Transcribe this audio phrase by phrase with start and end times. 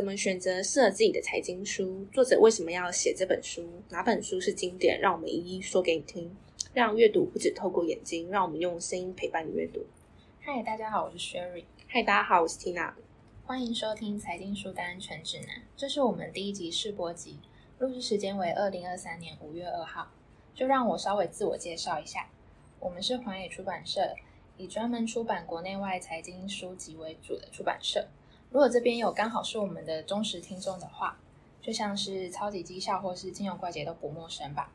[0.00, 2.06] 怎么选择适合自己的财经书？
[2.10, 3.68] 作者为什么要写这本书？
[3.90, 4.98] 哪本书是经典？
[4.98, 6.34] 让我们一一说给你听。
[6.72, 9.84] 让阅读不止透过眼睛，让我们用声音陪伴你阅读。
[10.40, 11.64] 嗨，大家好，我是 Sherry。
[11.86, 12.94] 嗨，大家好，我是 Tina。
[13.44, 17.38] 欢迎收听财经书单全指南，这是我们第一集试播集，
[17.78, 20.10] 录制时间为二零二三年五月二号。
[20.54, 22.30] 就让我稍微自我介绍一下，
[22.78, 24.14] 我们是环野出版社，
[24.56, 28.08] 以专门出版国内外财经书籍为主的出版社。
[28.50, 31.16] 如果这边有刚好是我们的忠实听众的话，
[31.62, 34.72] 就像是超级绩效或是金融怪杰都不陌生吧。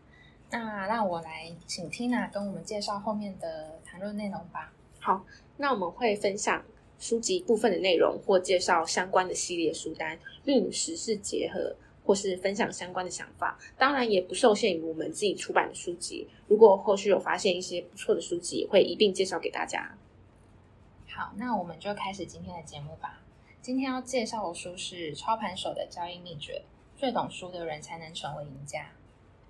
[0.50, 4.72] 那让我来请 Tina 跟我们介绍后面的谈论内容吧。
[5.02, 5.26] 好，
[5.58, 6.64] 那我们会分享
[7.00, 13.60] 书籍部分的内容，或介绍相关的系列书单，并与时事结合，或是分享相关的想法。
[13.78, 16.30] 当然，也不受限于我们自己出版的书籍。
[16.48, 19.98] 如果后续有发现一些不错的书籍，会一并介绍给大家。
[21.10, 23.20] 好，那我们就开始今天的节目吧。
[23.66, 26.62] 今天要介绍的书是《操盘手的交易秘诀》，
[27.00, 28.92] 最懂书的人才能成为赢家。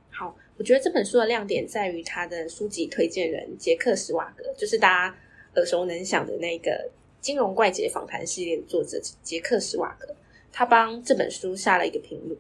[0.10, 5.18] 好，我觉得这本书的亮点在于它的书籍推荐人杰克·史瓦格，就是大家
[5.56, 10.16] 耳熟能详的那个金融怪杰访谈系列的作者杰克·史瓦格。
[10.50, 12.40] 他帮这本书下了一个评论：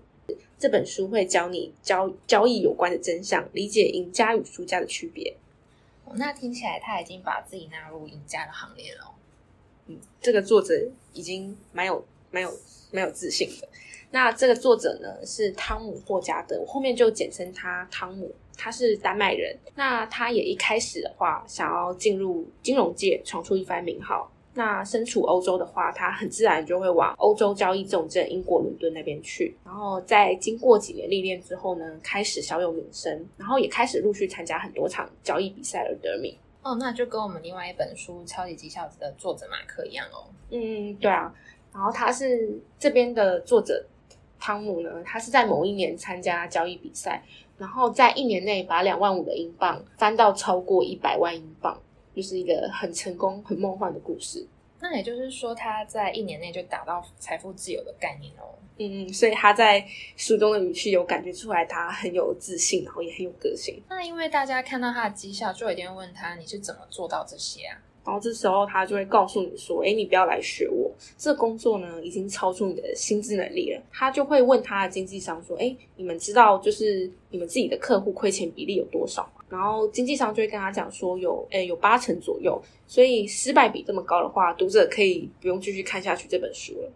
[0.57, 5.35] 这本书会教你交交易有关的真相，理解赢家与输家的区别。
[6.13, 9.11] 那听起来他已经把自己纳入赢家的行列了。
[9.87, 10.73] 嗯，这个作者
[11.13, 12.51] 已经蛮有、蛮有、
[12.91, 13.67] 蛮有自信的。
[14.11, 18.33] 那这个作者呢是汤姆霍加德，我后面就简称他汤姆。
[18.57, 24.31] 他是丹麦人，那他也一开始的话想要进入金融界，闯出一番名号。
[24.53, 29.53] 那身处欧洲的话，他很自然就会往欧洲交易重镇英国伦敦那边去。
[29.65, 36.33] 然后在经过几年历练之后呢，开始小有名声，然后也开始陆续参加很多场交易比赛而得名。
[36.65, 40.25] 哦，那就跟我们另外一本书《超级绩效》的作者马克一样哦。
[40.49, 41.31] 嗯，对啊。
[41.71, 43.85] 然后他是这边的作者
[44.39, 47.21] 汤姆呢，他是在某一年参加交易比赛，
[47.59, 51.79] 然后在一年内把两万五的英镑翻到超过一百万英镑，
[52.15, 54.47] 就是一个很成功、很梦幻的故事。
[54.79, 58.53] 那也就是说，他在一年内就达到财富自由的概念哦。
[58.77, 59.85] 嗯，所以他在
[60.17, 63.81] 书中的语气有感觉出来，他很有自信，然后也很有个性。
[63.89, 67.77] 那因为大家看到他的绩效，就一定会问他你是怎么做到这些啊？
[68.03, 82.61] 然后这时候他就会告诉你说：“哎，你不要来学我，这工作呢已经超出你的薪资能力了。”他就会问他的经纪商说：“哎，你们知道就是你们自己的客户亏钱比例有多少吗？”然后经济商就会跟他讲说：“有，哎，有八成左右。
[82.87, 86.91] 所以失败比这么高的话，读者可以不用继续看下去这本书了。”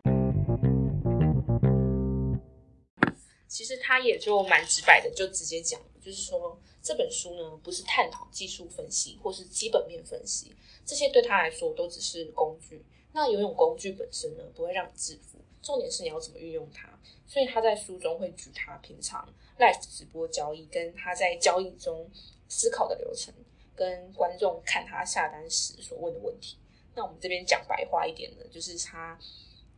[3.48, 10.54] 其实他也就蛮直白的，就直接讲，就是说这本书呢不是探讨技术分析或是基本面分析，
[10.86, 12.84] 这些对他来说都只是工具。
[13.12, 16.88] 那游泳工具本身呢不会让你致富，重点是你要怎么运用它。
[17.26, 19.28] 所以他在书中会举他平常
[19.60, 22.10] live 直播交易，跟他在交易中
[22.50, 23.34] 思考的流程，
[23.74, 26.58] 跟观众看他下单时所问的问题。
[26.96, 29.18] 那我们这边讲白话一点呢，就是他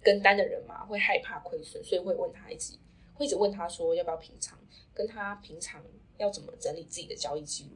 [0.01, 2.73] 跟单的人嘛会害怕亏损，所以会问他一直。
[3.13, 4.57] 会一直问他说要不要平常，
[4.95, 5.85] 跟他平常
[6.17, 7.71] 要怎么整理自己的交易记录。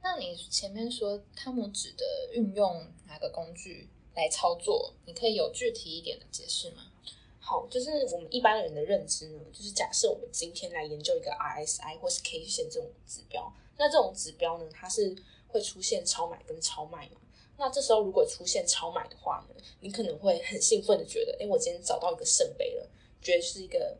[0.00, 6.92] 那你前面说汤姆指的运用哪个工具来操作，你可以有具体一点的解释吗？
[7.40, 15.14] 好，就是我们一般人的认知呢，就是假设我们今天来研究一个 RSI 或是 K 线这种指标，那这种指标呢，它是
[15.48, 17.20] 会出现超买跟超卖嘛？
[17.56, 22.88] 那这时候如果出现超买的话呢，你可能会很兴奋的觉得，哎，我今天找到一个圣杯了。
[23.22, 23.96] 觉得是一个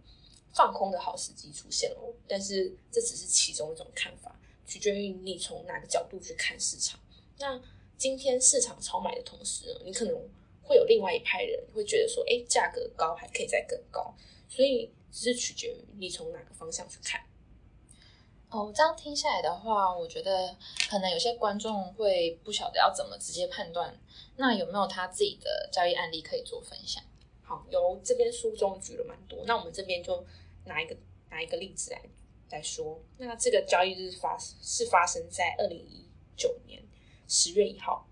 [0.52, 6.98] 放空的好时机出现哦，但是这只是其中一种看法，取决于你从哪个角度去看市场。
[7.38, 7.62] 那
[7.96, 10.28] 今天市场超买的同时呢，你可能
[10.60, 14.12] 会有另外一派人会觉得说，哎，价格高还可以再更高，
[14.48, 17.24] 所以只是取决于你从哪个方向去看。
[18.52, 20.54] 哦，这样听下来的话，我觉得
[20.90, 23.98] 可能有些观众会不晓得要怎么直接判断。
[24.36, 27.02] 那有没有他自己的交易案例可以做分享？
[27.42, 30.22] 好由这边书中举了蛮多，那我们这边就
[30.66, 30.94] 拿一个
[31.30, 32.02] 拿一个例子来
[32.50, 33.00] 来说。
[33.16, 36.06] 那这个交易日发是发生在二零一
[36.36, 36.82] 九年
[37.26, 38.06] 十月一号，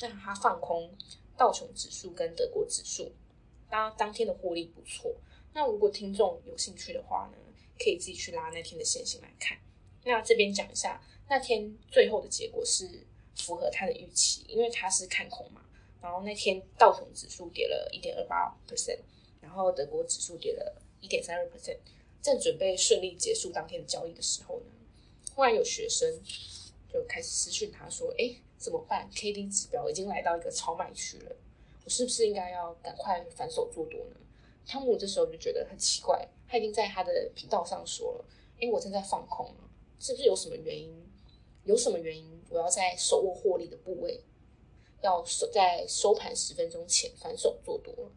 [0.00, 0.90] 那它放空
[1.38, 3.10] 道琼指数跟德国指数，
[3.70, 5.14] 当当天的获利不错。
[5.54, 7.38] 那如果听众有兴趣的话呢，
[7.78, 9.56] 可以自己去拉那天的线型来看。
[10.06, 12.88] 那这边讲一下，那天最后的结果是
[13.34, 15.60] 符合他的预期，因为他是看空嘛。
[16.00, 19.00] 然后那天道琼指数跌了一点二八 percent，
[19.40, 21.78] 然后德国指数跌了一点三二 percent。
[22.22, 24.66] 正准备顺利结束当天的交易的时候呢，
[25.34, 26.20] 忽然有学生
[26.92, 31.36] 就开始私讯他说：“哎，怎么办？K D 指标已经来到一个超卖区了，
[31.84, 34.16] 我是不是应该要赶快反手做多呢？
[34.66, 38.24] 汤姆这时候就觉得很奇怪，他已经在他的频道上说了
[38.58, 39.65] ：“诶，我正在放空了，
[39.98, 40.94] 是不是有什么原因？
[41.64, 44.20] 有什么原因我要在手握获利的部位，
[45.02, 48.10] 要收在收盘十分钟前反手做多？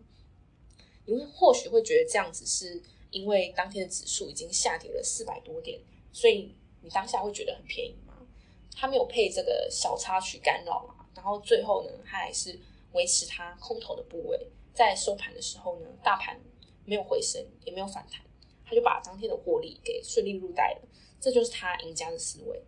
[1.06, 5.82] 你会或许会觉得这样子是因为当天的指数已经下跌了四百多点，
[6.14, 8.28] 所以你当下会觉得很便宜吗？
[8.76, 12.60] 他没有配这个小插曲干扰啊，然后最后呢，他还是
[12.94, 16.40] 维持他空头的部位。”在收盘的时候呢，大盘
[16.86, 18.24] 没有回升，也没有反弹，
[18.64, 20.88] 他就把当天的获利给顺利入袋了。
[21.20, 22.64] 这就是他赢家的思维。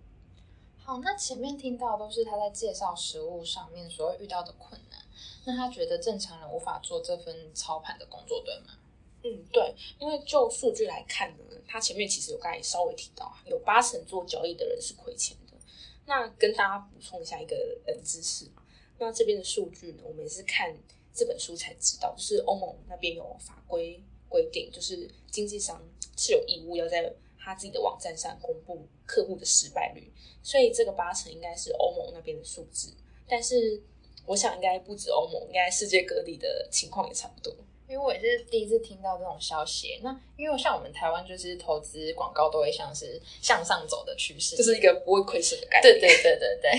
[0.78, 5.00] 好，那前面听到都是他在介绍食物上面所遇到的困难。
[5.46, 8.78] 那他觉得正常人无法做这份操盘的工作，对吗？
[9.24, 15.58] 嗯，对，因为就数据来看呢，他前面其实有刚才稍微提到，有八成做交易的人是亏钱的。
[16.06, 17.56] 那跟大家补充一下一个
[17.88, 18.50] 冷知识，
[18.98, 20.78] 那这边的数据呢，我们也是看。
[21.14, 25.78] 这本书才知道，就是欧盟那边有法规规定，就是经纪商
[26.16, 30.12] 是有义务要在他自己的网站上公布客户的失败率，
[30.44, 32.94] 所以这个八成应该是欧盟那边的数字。
[33.28, 33.82] 但是
[34.26, 37.54] 我想应该不止欧盟，应该世界各地的情况也差不多。
[37.88, 40.00] 因为我也是第一次听到这种消息。
[40.02, 46.00] 那因为像我们台湾就是投资广告都会像是向上走的趋势，就是一个不会亏损的概念。
[46.00, 46.72] 对对对对对。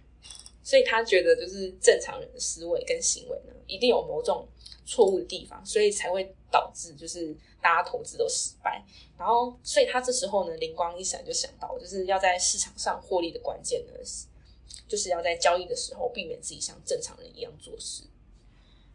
[0.64, 3.52] 所以他觉得就是正常人的思维跟行为呢。
[3.66, 4.46] 一定有某种
[4.84, 8.84] 错误的地方，所以才会导致就是大家投资都失败。
[9.18, 13.92] 然后，所以他这时候呢灵光一闪，就想到就是要在市场上获利的关键呢，
[14.86, 18.04] 就是要在交易的时候避免自己像正常人一样做事。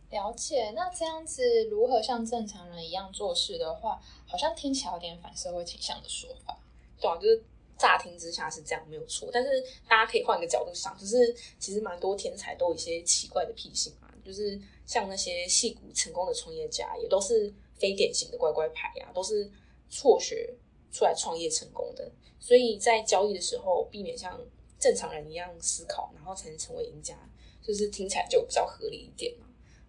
[0.09, 6.57] 了解，那这样子如何像正常人一样做事的话，好像听起来有点反社会倾向的说法。
[6.99, 7.43] 对啊，就是
[7.77, 9.29] 乍听之下是这样，没有错。
[9.31, 9.49] 但是
[9.87, 13.93] 大家可以换个角度想，就是其实蛮多天才都有一些奇怪的癖性。
[14.25, 19.51] 就是像那些戏骨成功的创业家，也都是非典型的乖乖牌呀，都是
[19.89, 20.53] 辍学
[20.91, 22.11] 出来创业成功的。
[22.39, 24.39] 所以在交易的时候，避免像
[24.79, 27.15] 正常人一样思考，然后才能成为赢家，
[27.61, 29.45] 就是听起来就比较合理一点嘛。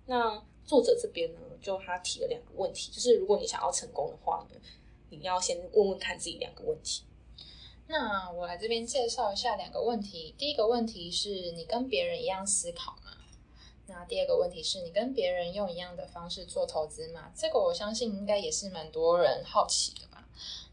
[0.06, 4.60] 那作者这边呢，就他提了两个问题，就是如果你想要成功的话呢，
[5.10, 7.04] 你要先问问看自己两个问题。
[7.88, 10.34] 那我来这边介绍一下两个问题。
[10.38, 12.96] 第一个问题是你跟别人一样思考？
[13.86, 17.32] 那第二个问题是你跟别人用一样的方式做投资吗？
[17.34, 20.26] 这个我相信应该也是蛮多人好奇的吧。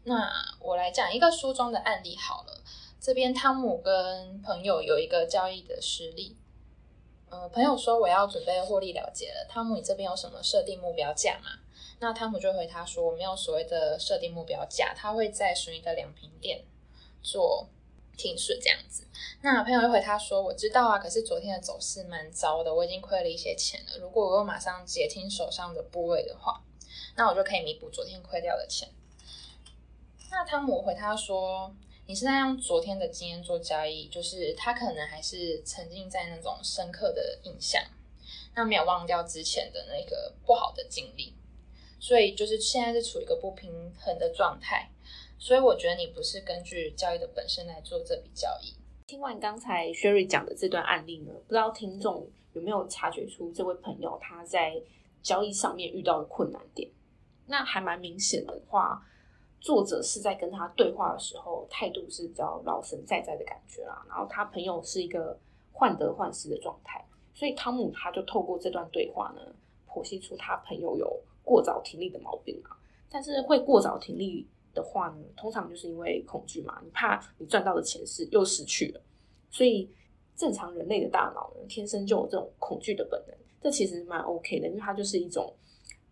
[0.04, 0.30] 那
[0.60, 2.62] 我来讲一个书中的案例好了。
[3.00, 6.36] 这边汤姆跟朋友有一个交易的实例。
[7.28, 11.50] 呃，朋友说我要准备获利了结了，汤姆你这边有什么设定目标价吗？
[11.98, 16.64] 那汤姆就回他说我没有所谓的设定目标价，他会在属于的两平店
[17.22, 17.68] 做。
[18.20, 19.06] 停损这样子，
[19.40, 23.98] 那朋友又回他说：“我知道啊，可是昨天的走势蛮糟的，我已经亏了一些钱了。
[23.98, 26.62] 如果我又马上解停手上的部位的话，
[27.16, 28.90] 那我就可以弥补昨天亏掉的钱。”
[30.30, 31.74] 那汤姆回他说
[32.06, 37.82] ：“你是在用昨天的经验做交易，就是他可能还是沉浸在那种深刻的印象，
[38.54, 41.32] 那没有忘掉之前的那个不好的经历，
[41.98, 44.90] 所以就是现在是处于一个不平衡的状态。”
[45.40, 48.76] 所以我觉得你不是根据交易的本身来做这笔交易。
[49.06, 54.80] 听完刚才 Sherry 讲的这段案例呢，不知道听众有没有察觉出这位朋友他在
[55.22, 56.90] 交易上面遇到的困难点？
[57.46, 59.02] 那还蛮明显的话，
[59.60, 64.04] 作者是在跟他对话的时候态度是比较老神在在的感觉啦。
[64.10, 65.40] 然后他朋友是一个
[65.72, 69.40] 患得患失的状态，所以汤姆他就透过这段对话呢，
[69.88, 72.76] 剖析出他朋友有过早停利的毛病啊。
[73.08, 74.46] 但是会过早停利。
[74.74, 79.00] 的话呢，通常就是因为恐惧嘛，你怕你赚到的钱是又失去了，
[79.50, 79.90] 所以
[80.36, 85.54] 正常人类的大脑呢，天生就有这种恐惧的本能，这其实蛮 OK 的，因为它就是一种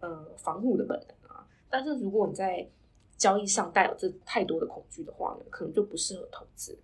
[0.01, 1.47] 呃防护的本能啊。
[1.71, 2.67] 但是如果你在
[3.17, 6.79] 交易上带有这太多的恐惧的话呢，可能就不适合投资。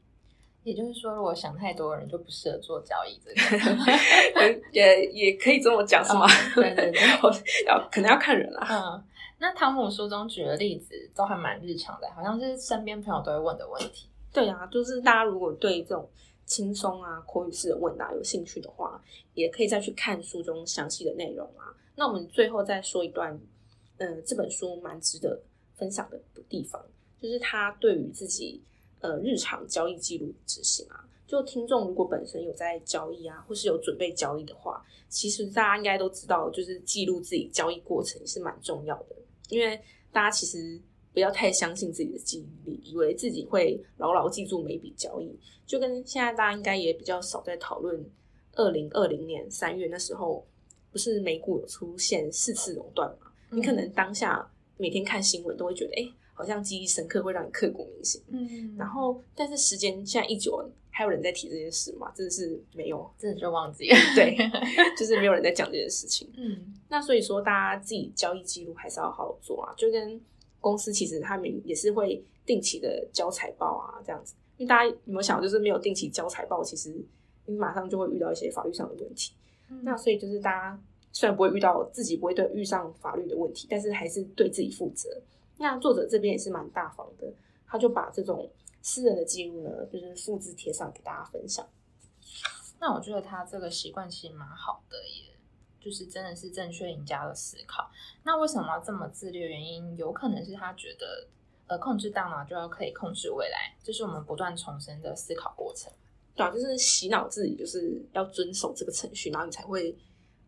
[0.63, 6.27] 也就是说，如果想太多的人就不适合做交易，这个 也也可以这么讲，是吗？
[6.55, 7.01] 对对对，
[7.69, 8.67] 要可能要看人啦。
[8.71, 9.05] 嗯。
[9.45, 14.09] 那汤姆书中举的例子都还蛮日常的，好像是身边朋友都会问的问题。
[14.33, 16.09] 对啊，就是大家如果对这种
[16.47, 18.99] 轻松啊口语式的问答有兴趣的话，
[19.35, 21.69] 也可以再去看书中详细的内容啊。
[21.95, 23.39] 那我们最后再说一段，
[23.99, 25.39] 嗯，这本书蛮值得
[25.75, 26.83] 分享的地方，
[27.21, 28.63] 就是他对于自己
[29.01, 31.05] 呃日常交易记录执行啊。
[31.27, 39.17] 就听众如果本身有在交易啊，或是有准备交易的话，其实大家应该都知道，就是记录自己交易过程是蛮重要的。
[39.49, 39.81] 因为
[40.13, 40.81] 大家其实
[41.13, 48.05] 不要太相信自己的记忆力，以为自己会牢牢记住每笔交易，就跟现在大家应该也比较少在讨论
[48.55, 50.45] 二零二零年三月那时候，
[50.91, 53.31] 不是美股有出现四次熔断嘛？
[53.51, 58.21] 你可能当下每天看新闻都会觉得，哎，好像记忆深刻，会让你刻骨铭心。
[58.29, 62.13] 嗯，然后，但是时间现在一久了，还有人在提这件事吗？
[62.15, 63.97] 真的是没有，真的就忘记了。
[64.15, 64.37] 对，
[64.97, 66.33] 就是没有人在讲这件事情。
[66.37, 70.21] 嗯，那所以说，大家自己交易记录还是要好好做啊，就跟
[70.61, 74.37] 公司其实他们也是会定期的交财报啊，这样子。
[74.57, 76.95] 因为大家有没有想，就是没有定期交财报，其实
[77.47, 79.33] 你马上就会遇到一些法律上的问题。
[79.83, 85.11] 那所以就是大家虽然不会遇到自己不会对遇上法律的问题，但是还是对自己负责。
[85.59, 87.33] 那作者这边也是蛮大方的，
[87.67, 88.49] 他就把这种
[88.85, 91.67] 私人的记录呢，就是复制贴上给大家分享。
[92.79, 95.35] 那我觉得他这个习惯其实蛮好的，也
[95.81, 97.91] 就是真的是正确赢家的思考。
[98.25, 99.39] 那为什么要这么自律？
[99.41, 101.27] 原因有可能是他觉得，
[101.67, 105.91] 呃，控制大脑就要可以控制未来，这是我们不断重生的思考过程。
[106.35, 109.97] 对啊，就是洗脑自己，就是要遵守这个程序，然后你才会，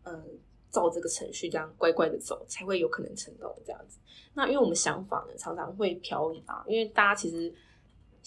[0.03, 0.23] 呃，
[0.69, 3.97] 照这个程序这样乖乖的走，才会有可能成功这样子。
[4.35, 7.51] 那因为我们想法呢，常常会漂移啊，因为大家其实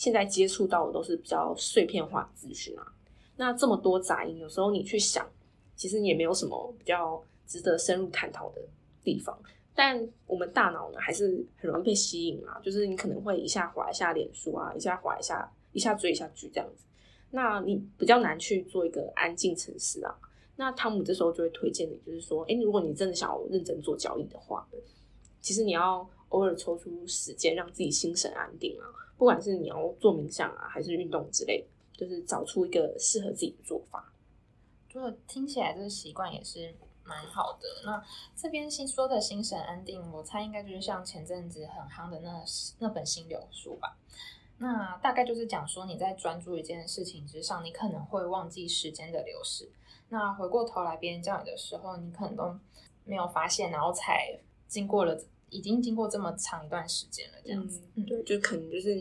[0.01, 2.87] 现在接触到的都是比较碎片化资讯啊。
[3.37, 5.31] 那这么多杂音，有时候你去想，
[5.77, 8.63] 其实也没有什么比较值得深入探讨的
[9.05, 9.39] 地方。
[9.75, 16.87] 但我们大脑呢，还是很容易被吸引啊，就是你可能会一下滑一下脸书啊，一下滑一下，一下追一下剧这样子。
[17.31, 20.17] 那你比较难去做一个安静城市啊。
[20.57, 24.67] 那汤姆这时候就会推荐你，就是说，哎，如果你真的想要认真做交易的话，
[25.43, 28.89] 其实你要偶尔抽出时间让自己心神安定啊。
[29.21, 31.63] 不管是你要做冥想啊，还是运动之类，
[31.93, 34.11] 就是找出一个适合自己的做法。
[34.89, 36.75] 就听起来这个习惯也是
[37.05, 37.69] 蛮好的。
[37.85, 38.03] 那
[38.35, 42.43] 这边新说的心神安定，我猜应该就是像前阵子很夯的那
[42.79, 43.99] 那本心流书吧。
[44.57, 49.71] 那大概就是讲说，你在专注一件事情之上，你可能会忘记时间的流逝。
[50.09, 52.59] 那回过头来，别人叫你的时候，你可能都
[53.05, 57.81] 没有发现，然后才经过了，已经经过这么长一段时间了，这样子。
[58.07, 58.95] 对，就可能就是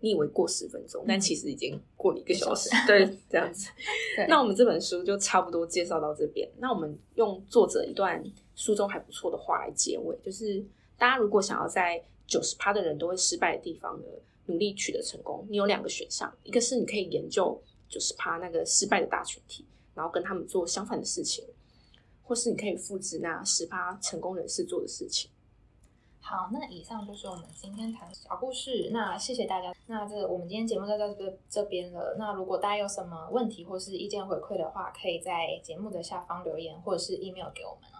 [0.00, 2.68] 你以为过十分钟，但其实已经过了一个小时。
[2.86, 3.68] 对，这样子。
[4.28, 6.50] 那我们这本书就差不多介绍到这边。
[6.58, 8.22] 那我们用作者一段
[8.54, 10.64] 书中还不错的话来结尾，就是
[10.98, 14.06] 大家如果想要在九十趴的人都会失败的地方呢？
[14.46, 21.44] 努力取得成功，你有两个选项，一个是你可以研究九十趴那个失败的大群体，然后跟他们做相反的事情，
[22.24, 25.30] 或是你可以复制那十趴成功人士做的事情。
[26.24, 28.88] 好，那以上就是我们今天谈的小故事。
[28.92, 29.74] 那谢谢大家。
[29.86, 32.14] 那这我们今天节目就到这这边了。
[32.16, 37.91] 那如果大家有什么问题或是意见回馈的话，可以在节目的下方留言，或者是 email 给我们。